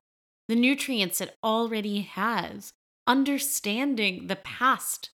the 0.48 0.54
nutrients 0.56 1.20
it 1.20 1.34
already 1.42 2.02
has, 2.02 2.70
understanding 3.06 4.26
the 4.26 4.36
past 4.36 5.10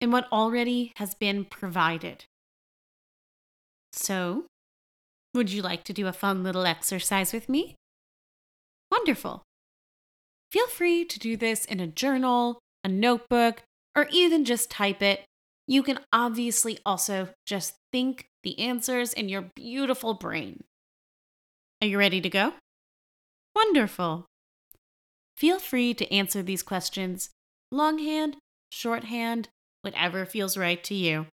and 0.00 0.12
what 0.12 0.30
already 0.32 0.92
has 0.96 1.14
been 1.14 1.44
provided. 1.44 2.24
So, 3.92 4.46
would 5.34 5.50
you 5.50 5.62
like 5.62 5.84
to 5.84 5.92
do 5.92 6.06
a 6.06 6.12
fun 6.12 6.42
little 6.42 6.66
exercise 6.66 7.32
with 7.32 7.48
me? 7.48 7.74
Wonderful. 8.90 9.42
Feel 10.52 10.66
free 10.68 11.04
to 11.04 11.18
do 11.18 11.36
this 11.36 11.64
in 11.64 11.80
a 11.80 11.86
journal, 11.86 12.58
a 12.82 12.88
notebook, 12.88 13.62
or 13.96 14.08
even 14.10 14.44
just 14.44 14.70
type 14.70 15.02
it. 15.02 15.24
You 15.66 15.82
can 15.82 16.00
obviously 16.12 16.78
also 16.84 17.28
just 17.46 17.74
think 17.92 18.26
the 18.42 18.58
answers 18.58 19.12
in 19.12 19.28
your 19.28 19.50
beautiful 19.54 20.14
brain. 20.14 20.64
Are 21.82 21.86
you 21.86 21.98
ready 21.98 22.20
to 22.20 22.28
go? 22.28 22.54
Wonderful. 23.54 24.26
Feel 25.36 25.58
free 25.58 25.94
to 25.94 26.12
answer 26.12 26.42
these 26.42 26.62
questions 26.62 27.30
longhand, 27.72 28.36
shorthand, 28.70 29.48
whatever 29.82 30.26
feels 30.26 30.56
right 30.56 30.82
to 30.84 30.94
you. 30.94 31.26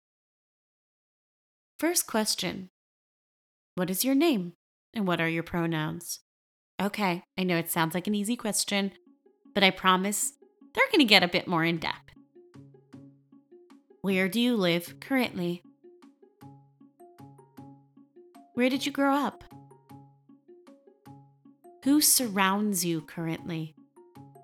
First 1.78 2.06
question 2.06 2.68
What 3.74 3.90
is 3.90 4.04
your 4.04 4.14
name 4.14 4.52
and 4.94 5.06
what 5.06 5.20
are 5.20 5.28
your 5.28 5.42
pronouns? 5.42 6.20
Okay, 6.80 7.22
I 7.38 7.42
know 7.42 7.56
it 7.56 7.70
sounds 7.70 7.94
like 7.94 8.06
an 8.06 8.14
easy 8.14 8.36
question, 8.36 8.92
but 9.54 9.64
I 9.64 9.70
promise 9.70 10.34
they're 10.74 10.86
going 10.92 11.00
to 11.00 11.04
get 11.04 11.22
a 11.22 11.28
bit 11.28 11.48
more 11.48 11.64
in 11.64 11.78
depth. 11.78 12.12
Where 14.02 14.28
do 14.28 14.40
you 14.40 14.56
live 14.56 15.00
currently? 15.00 15.62
Where 18.56 18.70
did 18.70 18.86
you 18.86 18.90
grow 18.90 19.14
up? 19.14 19.44
Who 21.84 22.00
surrounds 22.00 22.86
you 22.86 23.02
currently? 23.02 23.74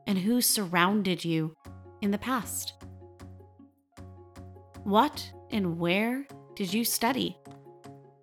And 0.06 0.18
who 0.18 0.42
surrounded 0.42 1.24
you 1.24 1.56
in 2.02 2.10
the 2.10 2.18
past? 2.18 2.74
What 4.84 5.32
and 5.50 5.78
where 5.78 6.26
did 6.54 6.74
you 6.74 6.84
study? 6.84 7.38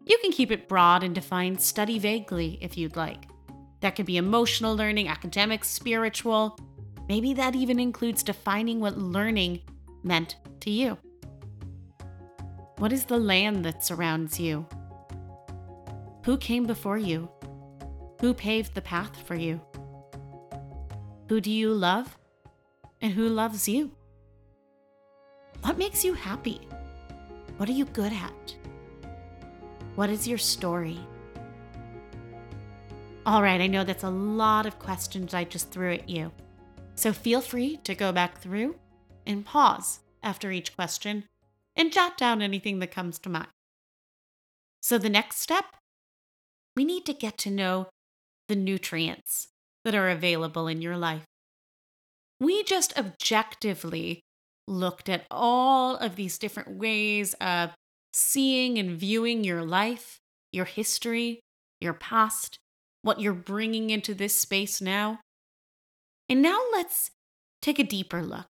You 0.06 0.20
can 0.22 0.32
keep 0.32 0.52
it 0.52 0.68
broad 0.70 1.02
and 1.02 1.16
define 1.16 1.58
study 1.58 1.98
vaguely 1.98 2.60
if 2.62 2.78
you'd 2.78 2.96
like. 2.96 3.26
That 3.80 3.96
could 3.96 4.06
be 4.06 4.18
emotional 4.18 4.76
learning, 4.76 5.08
academic, 5.08 5.64
spiritual. 5.64 6.56
Maybe 7.08 7.34
that 7.34 7.56
even 7.56 7.80
includes 7.80 8.22
defining 8.22 8.80
what 8.80 9.00
learning 9.00 9.62
meant 10.04 10.36
to 10.60 10.70
you. 10.70 11.00
What 12.78 12.94
is 12.94 13.06
the 13.06 13.18
land 13.18 13.66
that 13.66 13.84
surrounds 13.84 14.40
you? 14.40 14.68
Who 16.30 16.38
came 16.38 16.68
before 16.68 17.00
you? 17.00 17.28
Who 18.22 18.36
paved 18.36 18.76
the 18.76 18.84
path 18.84 19.20
for 19.26 19.34
you? 19.34 19.60
Who 21.28 21.42
do 21.42 21.50
you 21.50 21.74
love? 21.74 22.20
And 23.02 23.12
who 23.14 23.28
loves 23.28 23.68
you? 23.68 23.90
What 25.62 25.80
makes 25.80 26.06
you 26.06 26.14
happy? 26.14 26.62
What 27.58 27.68
are 27.68 27.72
you 27.72 27.86
good 27.86 28.14
at? 28.14 28.56
What 29.96 30.12
is 30.12 30.28
your 30.28 30.38
story? 30.38 31.00
All 33.26 33.42
right, 33.42 33.60
I 33.60 33.66
know 33.66 33.84
that's 33.84 34.04
a 34.04 34.12
lot 34.12 34.68
of 34.68 34.78
questions 34.78 35.34
I 35.34 35.46
just 35.46 35.72
threw 35.72 35.94
at 35.94 36.08
you. 36.08 36.32
So 36.94 37.12
feel 37.12 37.42
free 37.42 37.78
to 37.78 37.96
go 37.96 38.12
back 38.12 38.40
through 38.40 38.76
and 39.26 39.44
pause 39.44 40.02
after 40.22 40.52
each 40.52 40.76
question 40.76 41.24
and 41.76 41.92
jot 41.92 42.20
down 42.20 42.44
anything 42.44 42.78
that 42.82 42.92
comes 42.92 43.18
to 43.18 43.30
mind. 43.30 43.48
So, 44.80 45.00
the 45.00 45.10
next 45.10 45.40
step, 45.40 45.66
we 46.76 46.86
need 46.86 47.06
to 47.06 47.14
get 47.14 47.38
to 47.40 47.52
know 47.52 47.88
the 48.48 48.56
nutrients 48.56 49.48
that 49.86 49.96
are 49.96 50.10
available 50.10 50.68
in 50.68 50.82
your 50.82 50.98
life. 50.98 51.26
We 52.40 52.64
just 52.64 52.98
objectively 52.98 54.22
looked 54.68 55.10
at 55.10 55.26
all 55.30 55.98
of 55.98 56.16
these 56.16 56.38
different 56.38 56.78
ways 56.78 57.34
of 57.36 57.72
seeing 58.14 58.78
and 58.78 58.98
viewing 58.98 59.44
your 59.44 59.64
life, 59.64 60.20
your 60.52 60.66
history, 60.66 61.42
your 61.82 61.94
past, 61.94 62.58
what 63.02 63.20
you're 63.20 63.34
bringing 63.34 63.90
into 63.90 64.14
this 64.14 64.36
space 64.36 64.82
now. 64.82 65.20
And 66.28 66.42
now 66.42 66.60
let's 66.72 67.12
take 67.62 67.80
a 67.80 67.84
deeper 67.84 68.22
look. 68.22 68.48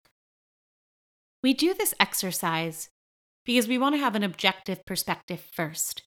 We 1.42 1.54
do 1.54 1.72
this 1.72 1.94
exercise 2.00 2.88
because 3.44 3.68
we 3.68 3.78
want 3.78 3.94
to 3.94 4.00
have 4.00 4.14
an 4.14 4.24
objective 4.24 4.84
perspective 4.84 5.40
first. 5.52 6.02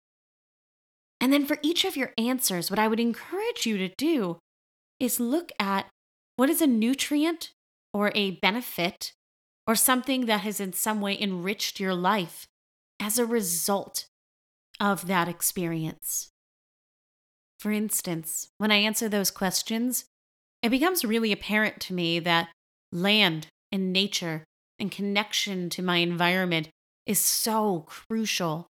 And 1.21 1.31
then 1.31 1.45
for 1.45 1.59
each 1.61 1.85
of 1.85 1.95
your 1.95 2.13
answers, 2.17 2.71
what 2.71 2.79
I 2.79 2.87
would 2.87 2.99
encourage 2.99 3.65
you 3.65 3.77
to 3.77 3.93
do 3.95 4.39
is 4.99 5.19
look 5.19 5.51
at 5.59 5.85
what 6.35 6.49
is 6.49 6.61
a 6.61 6.67
nutrient 6.67 7.51
or 7.93 8.11
a 8.15 8.31
benefit 8.31 9.13
or 9.67 9.75
something 9.75 10.25
that 10.25 10.41
has 10.41 10.59
in 10.59 10.73
some 10.73 10.99
way 10.99 11.17
enriched 11.19 11.79
your 11.79 11.93
life 11.93 12.47
as 12.99 13.19
a 13.19 13.25
result 13.25 14.07
of 14.79 15.05
that 15.05 15.27
experience. 15.27 16.29
For 17.59 17.71
instance, 17.71 18.49
when 18.57 18.71
I 18.71 18.77
answer 18.77 19.07
those 19.07 19.29
questions, 19.29 20.05
it 20.63 20.69
becomes 20.69 21.05
really 21.05 21.31
apparent 21.31 21.79
to 21.81 21.93
me 21.93 22.17
that 22.19 22.49
land 22.91 23.47
and 23.71 23.93
nature 23.93 24.43
and 24.79 24.91
connection 24.91 25.69
to 25.69 25.83
my 25.83 25.97
environment 25.97 26.69
is 27.05 27.19
so 27.19 27.85
crucial. 27.87 28.67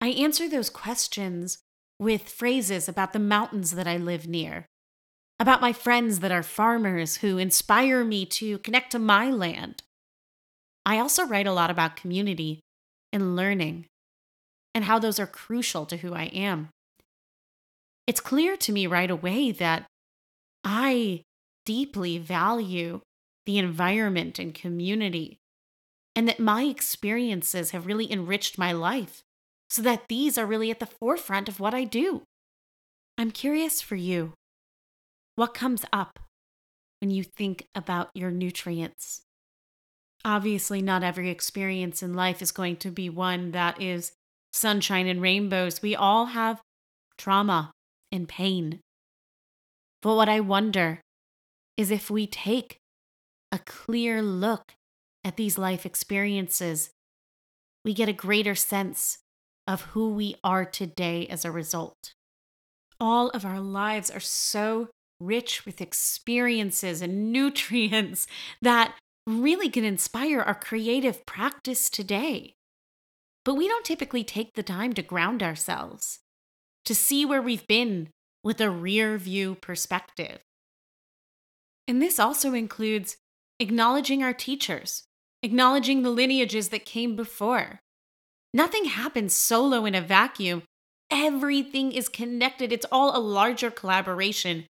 I 0.00 0.08
answer 0.08 0.48
those 0.48 0.70
questions 0.70 1.58
with 1.98 2.28
phrases 2.28 2.88
about 2.88 3.12
the 3.12 3.18
mountains 3.18 3.72
that 3.72 3.86
I 3.86 3.98
live 3.98 4.26
near, 4.26 4.66
about 5.38 5.60
my 5.60 5.72
friends 5.72 6.20
that 6.20 6.32
are 6.32 6.42
farmers 6.42 7.16
who 7.16 7.36
inspire 7.36 8.02
me 8.04 8.24
to 8.26 8.58
connect 8.58 8.92
to 8.92 8.98
my 8.98 9.30
land. 9.30 9.82
I 10.86 10.98
also 10.98 11.26
write 11.26 11.46
a 11.46 11.52
lot 11.52 11.70
about 11.70 11.96
community 11.96 12.60
and 13.12 13.36
learning 13.36 13.86
and 14.74 14.84
how 14.84 14.98
those 14.98 15.18
are 15.18 15.26
crucial 15.26 15.84
to 15.86 15.98
who 15.98 16.14
I 16.14 16.24
am. 16.24 16.70
It's 18.06 18.20
clear 18.20 18.56
to 18.56 18.72
me 18.72 18.86
right 18.86 19.10
away 19.10 19.52
that 19.52 19.86
I 20.64 21.22
deeply 21.66 22.18
value 22.18 23.00
the 23.44 23.58
environment 23.58 24.38
and 24.38 24.54
community 24.54 25.38
and 26.16 26.26
that 26.26 26.40
my 26.40 26.62
experiences 26.64 27.72
have 27.72 27.86
really 27.86 28.10
enriched 28.10 28.58
my 28.58 28.72
life 28.72 29.22
so 29.70 29.82
that 29.82 30.08
these 30.08 30.36
are 30.36 30.46
really 30.46 30.70
at 30.70 30.80
the 30.80 30.86
forefront 30.86 31.48
of 31.48 31.60
what 31.60 31.72
I 31.72 31.84
do. 31.84 32.22
I'm 33.16 33.30
curious 33.30 33.80
for 33.80 33.96
you. 33.96 34.34
What 35.36 35.54
comes 35.54 35.84
up 35.92 36.18
when 37.00 37.10
you 37.10 37.22
think 37.22 37.66
about 37.74 38.10
your 38.14 38.30
nutrients? 38.30 39.22
Obviously, 40.24 40.82
not 40.82 41.02
every 41.02 41.30
experience 41.30 42.02
in 42.02 42.14
life 42.14 42.42
is 42.42 42.52
going 42.52 42.76
to 42.76 42.90
be 42.90 43.08
one 43.08 43.52
that 43.52 43.80
is 43.80 44.12
sunshine 44.52 45.06
and 45.06 45.22
rainbows. 45.22 45.80
We 45.80 45.94
all 45.94 46.26
have 46.26 46.60
trauma 47.16 47.70
and 48.10 48.28
pain. 48.28 48.80
But 50.02 50.16
what 50.16 50.28
I 50.28 50.40
wonder 50.40 51.00
is 51.76 51.90
if 51.90 52.10
we 52.10 52.26
take 52.26 52.76
a 53.52 53.58
clear 53.60 54.20
look 54.20 54.72
at 55.24 55.36
these 55.36 55.56
life 55.56 55.86
experiences, 55.86 56.90
we 57.84 57.94
get 57.94 58.08
a 58.08 58.14
greater 58.14 58.54
sense 58.54 59.18
of 59.70 59.82
who 59.82 60.12
we 60.12 60.34
are 60.42 60.64
today 60.64 61.28
as 61.28 61.44
a 61.44 61.50
result. 61.52 62.12
All 62.98 63.28
of 63.30 63.44
our 63.44 63.60
lives 63.60 64.10
are 64.10 64.18
so 64.18 64.88
rich 65.20 65.64
with 65.64 65.80
experiences 65.80 67.00
and 67.00 67.32
nutrients 67.32 68.26
that 68.60 68.96
really 69.28 69.68
can 69.68 69.84
inspire 69.84 70.40
our 70.40 70.56
creative 70.56 71.24
practice 71.24 71.88
today. 71.88 72.54
But 73.44 73.54
we 73.54 73.68
don't 73.68 73.84
typically 73.84 74.24
take 74.24 74.54
the 74.54 74.64
time 74.64 74.92
to 74.94 75.02
ground 75.02 75.40
ourselves, 75.40 76.18
to 76.84 76.94
see 76.94 77.24
where 77.24 77.40
we've 77.40 77.66
been 77.68 78.08
with 78.42 78.60
a 78.60 78.70
rear 78.70 79.18
view 79.18 79.54
perspective. 79.54 80.40
And 81.86 82.02
this 82.02 82.18
also 82.18 82.54
includes 82.54 83.16
acknowledging 83.60 84.20
our 84.24 84.34
teachers, 84.34 85.04
acknowledging 85.44 86.02
the 86.02 86.10
lineages 86.10 86.70
that 86.70 86.84
came 86.84 87.14
before. 87.14 87.78
Nothing 88.52 88.86
happens 88.86 89.32
solo 89.32 89.84
in 89.84 89.94
a 89.94 90.00
vacuum. 90.00 90.62
Everything 91.10 91.92
is 91.92 92.08
connected. 92.08 92.72
It's 92.72 92.86
all 92.90 93.16
a 93.16 93.20
larger 93.20 93.70
collaboration, 93.70 94.66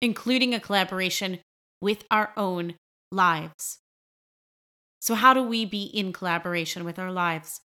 including 0.00 0.54
a 0.54 0.60
collaboration 0.60 1.40
with 1.80 2.04
our 2.10 2.32
own 2.36 2.74
lives. 3.10 3.78
So, 5.00 5.14
how 5.14 5.34
do 5.34 5.42
we 5.42 5.64
be 5.64 5.84
in 5.84 6.12
collaboration 6.12 6.84
with 6.84 6.98
our 6.98 7.12
lives? 7.12 7.60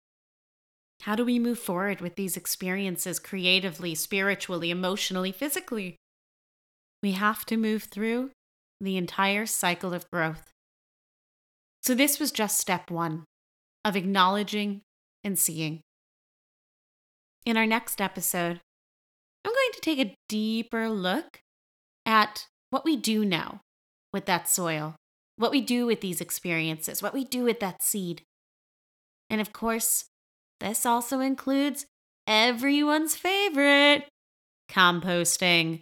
How 1.04 1.16
do 1.16 1.24
we 1.24 1.40
move 1.40 1.58
forward 1.58 2.02
with 2.02 2.16
these 2.16 2.36
experiences 2.36 3.20
creatively, 3.20 3.96
spiritually, 3.96 4.72
emotionally, 4.72 5.32
physically? 5.32 5.96
We 7.02 7.14
have 7.14 7.46
to 7.46 7.56
move 7.56 7.84
through 7.84 8.32
the 8.82 8.98
entire 8.98 9.46
cycle 9.46 9.94
of 9.94 10.10
growth. 10.12 10.52
So, 11.82 11.96
this 11.96 12.20
was 12.20 12.32
just 12.32 12.60
step 12.60 12.92
one 12.92 13.24
of 13.86 13.96
acknowledging 13.96 14.82
and 15.24 15.38
seeing. 15.38 15.82
In 17.46 17.58
our 17.58 17.66
next 17.66 18.02
episode, 18.02 18.60
I'm 19.46 19.54
going 19.54 19.72
to 19.74 19.82
take 19.82 20.00
a 20.00 20.16
deeper 20.28 20.90
look 20.90 21.40
at 22.06 22.48
what 22.70 22.86
we 22.86 22.96
do 22.96 23.26
know 23.26 23.60
with 24.14 24.26
that 24.26 24.50
soil, 24.50 24.96
what 25.38 25.52
we 25.52 25.62
do 25.62 25.86
with 25.86 26.02
these 26.02 26.22
experiences, 26.22 27.02
what 27.02 27.14
we 27.14 27.24
do 27.24 27.44
with 27.44 27.60
that 27.60 27.82
seed. 27.82 28.24
And 29.30 29.40
of 29.40 29.54
course, 29.54 30.06
this 30.60 30.86
also 30.86 31.20
includes 31.20 31.86
everyone's 32.28 33.16
favorite 33.16 34.08
composting. 34.70 35.82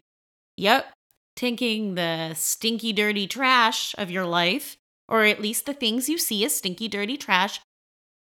Yep, 0.57 0.91
taking 1.35 1.95
the 1.95 2.33
stinky, 2.33 2.93
dirty 2.93 3.27
trash 3.27 3.93
of 3.97 4.11
your 4.11 4.25
life, 4.25 4.77
or 5.07 5.23
at 5.23 5.41
least 5.41 5.65
the 5.65 5.73
things 5.73 6.09
you 6.09 6.17
see 6.17 6.43
as 6.45 6.55
stinky, 6.55 6.87
dirty 6.87 7.17
trash. 7.17 7.59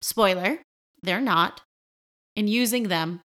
Spoiler, 0.01 0.61
they're 1.03 1.21
not. 1.21 1.63
And 2.37 2.49
using 2.49 2.85
them 2.89 3.21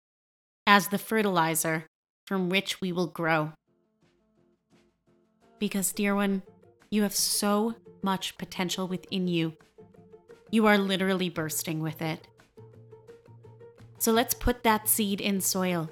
as 0.66 0.88
the 0.88 0.98
fertilizer 0.98 1.86
from 2.26 2.48
which 2.48 2.80
we 2.80 2.92
will 2.92 3.08
grow. 3.08 3.52
Because, 5.58 5.92
dear 5.92 6.14
one, 6.14 6.42
you 6.90 7.02
have 7.02 7.14
so 7.14 7.74
much 8.02 8.38
potential 8.38 8.86
within 8.86 9.28
you. 9.28 9.54
You 10.50 10.66
are 10.66 10.78
literally 10.78 11.30
bursting 11.30 11.80
with 11.80 12.02
it. 12.02 12.28
So 13.98 14.12
let's 14.12 14.34
put 14.34 14.62
that 14.62 14.88
seed 14.88 15.20
in 15.20 15.40
soil. 15.40 15.88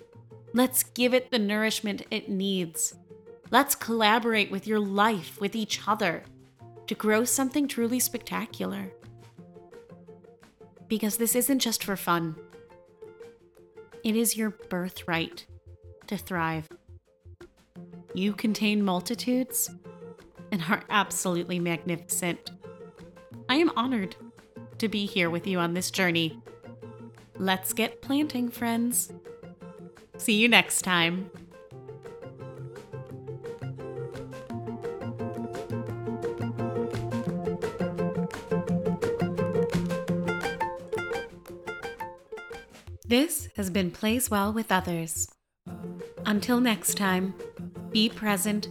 Let's 0.53 0.83
give 0.83 1.15
it 1.15 1.31
the 1.31 1.39
nourishment 1.39 2.03
it 2.11 2.29
needs. 2.29 2.95
Let's 3.51 3.75
collaborate 3.75 4.51
with 4.51 4.67
your 4.67 4.81
life, 4.81 5.41
with 5.41 5.57
each 5.57 5.81
other, 5.87 6.25
to 6.87 6.95
grow 6.95 7.25
something 7.25 7.67
truly 7.69 8.01
spectacular. 8.01 8.93
Because 10.91 11.17
this 11.17 11.35
isn't 11.35 11.61
just 11.61 11.83
for 11.83 11.97
fun, 11.97 12.37
it 14.05 14.17
is 14.17 14.37
your 14.37 14.51
birthright 14.51 15.47
to 16.09 16.19
thrive. 16.19 16.69
You 18.13 18.35
contain 18.35 18.85
multitudes 18.85 19.71
and 20.53 20.63
are 20.69 20.83
absolutely 20.91 21.59
magnificent. 21.59 22.51
I 23.49 23.55
am 23.55 23.71
honored 23.77 24.17
to 24.79 24.89
be 24.89 25.07
here 25.07 25.31
with 25.31 25.47
you 25.47 25.59
on 25.59 25.73
this 25.73 25.91
journey 25.91 26.43
Let's 27.41 27.73
get 27.73 28.03
planting, 28.03 28.51
friends. 28.51 29.11
See 30.19 30.35
you 30.35 30.47
next 30.47 30.83
time. 30.83 31.31
This 43.11 43.49
has 43.57 43.71
been 43.71 43.91
Plays 43.91 44.31
Well 44.31 44.53
with 44.53 44.71
Others. 44.71 45.27
Until 46.27 46.61
next 46.61 46.97
time, 46.97 47.35
be 47.91 48.09
present, 48.09 48.69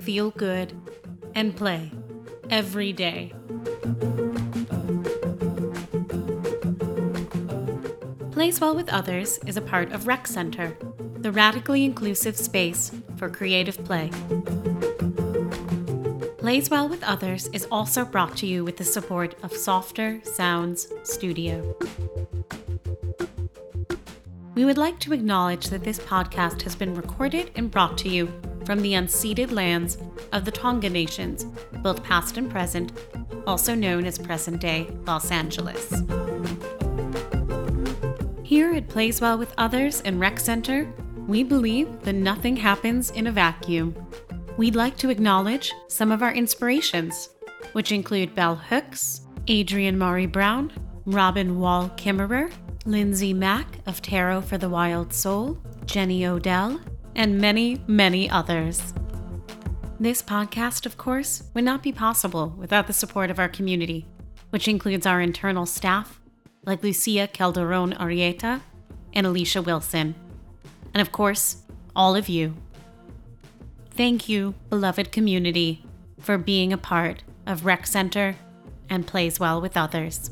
feel 0.00 0.32
good, 0.32 0.72
and 1.36 1.54
play 1.54 1.92
every 2.50 2.92
day. 2.92 3.32
Plays 8.32 8.60
Well 8.60 8.74
with 8.74 8.88
Others 8.88 9.38
is 9.46 9.56
a 9.56 9.62
part 9.62 9.92
of 9.92 10.08
Rec 10.08 10.26
Center, 10.26 10.76
the 11.18 11.30
radically 11.30 11.84
inclusive 11.84 12.36
space 12.36 12.90
for 13.16 13.30
creative 13.30 13.84
play. 13.84 14.10
Plays 16.38 16.68
Well 16.68 16.88
with 16.88 17.04
Others 17.04 17.46
is 17.52 17.68
also 17.70 18.04
brought 18.04 18.36
to 18.38 18.46
you 18.48 18.64
with 18.64 18.78
the 18.78 18.84
support 18.84 19.36
of 19.44 19.52
Softer 19.52 20.20
Sounds 20.24 20.88
Studio. 21.04 21.76
We 24.58 24.64
would 24.64 24.76
like 24.76 24.98
to 25.00 25.12
acknowledge 25.12 25.68
that 25.68 25.84
this 25.84 26.00
podcast 26.00 26.62
has 26.62 26.74
been 26.74 26.92
recorded 26.92 27.52
and 27.54 27.70
brought 27.70 27.96
to 27.98 28.08
you 28.08 28.26
from 28.64 28.82
the 28.82 28.94
unceded 28.94 29.52
lands 29.52 29.98
of 30.32 30.44
the 30.44 30.50
Tongva 30.50 30.90
Nations, 30.90 31.44
both 31.74 32.02
past 32.02 32.38
and 32.38 32.50
present, 32.50 32.90
also 33.46 33.76
known 33.76 34.04
as 34.04 34.18
present 34.18 34.60
day 34.60 34.88
Los 35.06 35.30
Angeles. 35.30 36.02
Here 38.42 38.74
at 38.74 38.88
Plays 38.88 39.20
Well 39.20 39.38
with 39.38 39.54
Others 39.58 40.00
in 40.00 40.18
Rec 40.18 40.40
Center, 40.40 40.92
we 41.28 41.44
believe 41.44 42.00
that 42.00 42.14
nothing 42.14 42.56
happens 42.56 43.10
in 43.12 43.28
a 43.28 43.32
vacuum. 43.32 43.94
We'd 44.56 44.74
like 44.74 44.96
to 44.96 45.08
acknowledge 45.08 45.72
some 45.86 46.10
of 46.10 46.20
our 46.20 46.34
inspirations, 46.34 47.28
which 47.74 47.92
include 47.92 48.34
Bell 48.34 48.56
Hooks, 48.56 49.20
Adrienne 49.48 49.96
Maree 49.96 50.26
Brown, 50.26 50.72
Robin 51.04 51.60
Wall 51.60 51.90
Kimmerer, 51.90 52.52
Lindsay 52.88 53.34
Mack 53.34 53.86
of 53.86 54.00
Tarot 54.00 54.40
for 54.40 54.56
the 54.56 54.70
Wild 54.70 55.12
Soul, 55.12 55.58
Jenny 55.84 56.24
Odell, 56.24 56.80
and 57.14 57.38
many, 57.38 57.82
many 57.86 58.30
others. 58.30 58.94
This 60.00 60.22
podcast, 60.22 60.86
of 60.86 60.96
course, 60.96 61.42
would 61.52 61.64
not 61.64 61.82
be 61.82 61.92
possible 61.92 62.54
without 62.56 62.86
the 62.86 62.94
support 62.94 63.30
of 63.30 63.38
our 63.38 63.48
community, 63.50 64.06
which 64.48 64.68
includes 64.68 65.04
our 65.04 65.20
internal 65.20 65.66
staff, 65.66 66.18
like 66.64 66.82
Lucia 66.82 67.28
Calderon 67.30 67.92
Arieta 67.92 68.62
and 69.12 69.26
Alicia 69.26 69.60
Wilson. 69.60 70.14
And 70.94 71.02
of 71.02 71.12
course, 71.12 71.64
all 71.94 72.16
of 72.16 72.30
you. 72.30 72.54
Thank 73.90 74.30
you, 74.30 74.54
beloved 74.70 75.12
community, 75.12 75.84
for 76.18 76.38
being 76.38 76.72
a 76.72 76.78
part 76.78 77.22
of 77.46 77.66
Rec 77.66 77.86
Center 77.86 78.36
and 78.88 79.06
Plays 79.06 79.38
Well 79.38 79.60
with 79.60 79.76
Others. 79.76 80.30